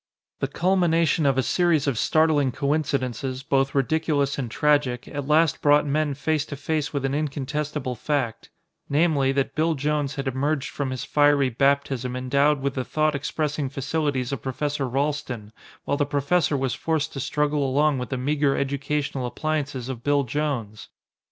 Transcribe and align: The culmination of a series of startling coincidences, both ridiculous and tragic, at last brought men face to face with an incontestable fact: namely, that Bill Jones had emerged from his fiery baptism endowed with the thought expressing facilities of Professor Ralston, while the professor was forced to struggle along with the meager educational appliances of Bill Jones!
The 0.39 0.47
culmination 0.47 1.27
of 1.27 1.37
a 1.37 1.43
series 1.43 1.85
of 1.85 1.95
startling 1.95 2.51
coincidences, 2.51 3.43
both 3.43 3.75
ridiculous 3.75 4.39
and 4.39 4.49
tragic, 4.49 5.07
at 5.07 5.27
last 5.27 5.61
brought 5.61 5.85
men 5.85 6.15
face 6.15 6.43
to 6.47 6.55
face 6.55 6.91
with 6.91 7.05
an 7.05 7.13
incontestable 7.13 7.93
fact: 7.93 8.49
namely, 8.89 9.31
that 9.33 9.53
Bill 9.53 9.75
Jones 9.75 10.15
had 10.15 10.27
emerged 10.27 10.71
from 10.71 10.89
his 10.89 11.03
fiery 11.03 11.51
baptism 11.51 12.15
endowed 12.15 12.61
with 12.61 12.73
the 12.73 12.83
thought 12.83 13.13
expressing 13.13 13.69
facilities 13.69 14.31
of 14.31 14.41
Professor 14.41 14.89
Ralston, 14.89 15.53
while 15.85 15.97
the 15.97 16.07
professor 16.07 16.57
was 16.57 16.73
forced 16.73 17.13
to 17.13 17.19
struggle 17.19 17.63
along 17.63 17.99
with 17.99 18.09
the 18.09 18.17
meager 18.17 18.57
educational 18.57 19.27
appliances 19.27 19.87
of 19.87 20.03
Bill 20.03 20.23
Jones! 20.23 20.89